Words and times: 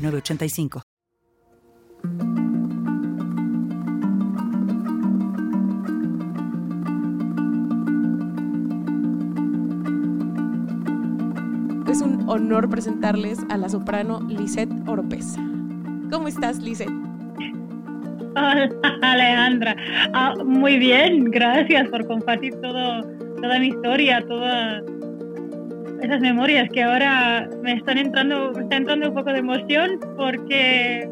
985. 0.00 0.82
Es 11.88 12.00
un 12.02 12.28
honor 12.28 12.68
presentarles 12.70 13.40
a 13.48 13.56
la 13.56 13.68
soprano 13.68 14.20
Lisette 14.28 14.72
Oropesa. 14.86 15.40
¿Cómo 16.10 16.28
estás, 16.28 16.58
Lisette? 16.58 16.90
Hola, 18.36 18.70
Alejandra. 19.02 19.76
Ah, 20.14 20.34
muy 20.44 20.78
bien, 20.78 21.24
gracias 21.24 21.88
por 21.88 22.06
compartir 22.06 22.54
todo, 22.60 23.02
toda 23.42 23.58
mi 23.58 23.68
historia, 23.68 24.24
toda 24.26 24.82
esas 26.02 26.20
memorias 26.20 26.68
que 26.70 26.82
ahora 26.82 27.48
me 27.62 27.74
están 27.74 27.98
entrando, 27.98 28.52
me 28.54 28.62
está 28.62 28.76
entrando 28.76 29.08
un 29.08 29.14
poco 29.14 29.32
de 29.32 29.38
emoción 29.38 29.98
porque 30.16 31.08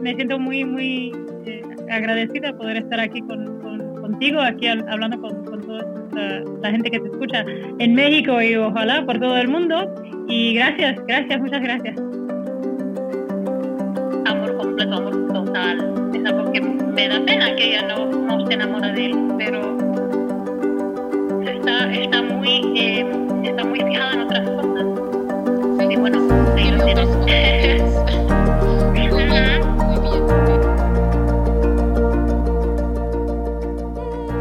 me 0.00 0.14
siento 0.14 0.38
muy, 0.38 0.64
muy 0.64 1.12
eh, 1.46 1.62
agradecida 1.90 2.48
de 2.48 2.54
poder 2.54 2.76
estar 2.78 3.00
aquí 3.00 3.20
con, 3.22 3.94
contigo, 4.00 4.40
aquí 4.40 4.66
hablando 4.66 5.20
con, 5.20 5.44
toda 5.44 5.84
la 6.62 6.70
gente 6.70 6.90
que 6.90 6.98
te 7.00 7.08
escucha 7.08 7.44
en 7.78 7.94
México 7.94 8.40
y 8.40 8.56
ojalá 8.56 9.04
por 9.04 9.18
todo 9.18 9.36
el 9.36 9.48
mundo. 9.48 9.94
Y 10.28 10.54
gracias, 10.54 10.96
gracias, 11.06 11.40
muchas 11.40 11.60
gracias. 11.60 11.96
Amor 14.26 14.56
completo, 14.56 14.94
amor 14.94 15.32
total. 15.32 16.10
Es 16.14 16.24
algo 16.24 16.52
me 16.94 17.08
da 17.08 17.24
pena 17.24 17.54
que 17.56 17.68
ella 17.68 17.82
no, 17.88 18.46
se 18.46 18.54
enamora 18.54 18.92
de 18.92 19.06
él, 19.06 19.16
pero 19.38 19.76
está 21.92 22.22
muy... 22.22 22.65
En 24.12 24.20
otras 24.20 24.48
cosas. 24.48 24.86
Y 25.90 25.96
bueno. 25.96 26.18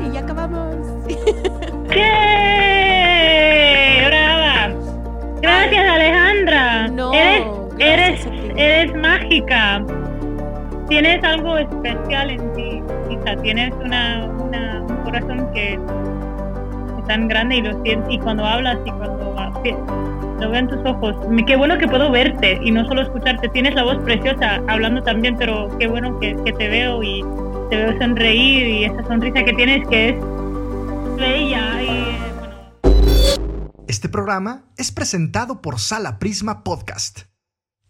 Y 0.01 0.11
ya 0.11 0.19
acabamos. 0.19 0.85
¡Qué! 1.89 2.11
¡Brava! 4.07 4.73
Gracias, 5.41 5.85
Alejandra. 5.89 6.87
No, 6.89 7.13
eres, 7.13 7.45
eres, 7.79 8.27
eres 8.55 8.95
mágica. 8.95 9.83
Tienes 10.89 11.23
algo 11.23 11.57
especial 11.57 12.29
en 12.29 12.53
ti, 12.53 12.83
hija. 13.09 13.35
Tienes 13.41 13.73
una, 13.83 14.29
una, 14.39 14.81
un 14.81 14.97
corazón 14.97 15.51
que 15.53 15.79
tan 17.07 17.27
grande 17.27 17.57
y 17.57 17.61
lo 17.61 17.83
siento, 17.83 18.09
y 18.09 18.17
cuando 18.17 18.43
hablas 18.43 18.79
y 18.83 18.89
cuando 18.89 19.14
lo 20.39 20.49
veo 20.49 20.59
en 20.59 20.67
tus 20.67 20.85
ojos. 20.85 21.15
Qué 21.47 21.55
bueno 21.55 21.77
que 21.77 21.87
puedo 21.87 22.11
verte 22.11 22.59
y 22.63 22.71
no 22.71 22.85
solo 22.87 23.01
escucharte. 23.01 23.49
Tienes 23.49 23.75
la 23.75 23.83
voz 23.83 23.97
preciosa 24.03 24.61
hablando 24.67 25.01
también, 25.03 25.37
pero 25.37 25.75
qué 25.77 25.87
bueno 25.87 26.19
que, 26.19 26.35
te 26.35 26.69
veo 26.69 27.01
y 27.03 27.23
te 27.69 27.77
veo 27.77 27.97
sonreír 27.99 28.67
y 28.67 28.83
esa 28.85 29.03
sonrisa 29.07 29.43
que 29.43 29.53
tienes 29.53 29.87
que 29.87 30.09
es 30.09 30.15
bella 31.17 31.81
y 31.81 32.17
Este 33.87 34.09
programa 34.09 34.65
es 34.77 34.91
presentado 34.91 35.61
por 35.61 35.79
Sala 35.79 36.19
Prisma 36.19 36.63
Podcast. 36.63 37.21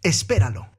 Espéralo. 0.03 0.74